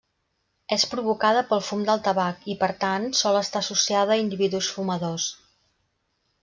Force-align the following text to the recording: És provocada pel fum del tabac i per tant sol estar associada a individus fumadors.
És 0.75 0.85
provocada 0.93 1.43
pel 1.51 1.61
fum 1.67 1.83
del 1.89 2.01
tabac 2.07 2.47
i 2.55 2.57
per 2.65 2.71
tant 2.85 3.07
sol 3.21 3.39
estar 3.43 3.63
associada 3.65 4.15
a 4.17 4.21
individus 4.25 4.75
fumadors. 4.79 5.33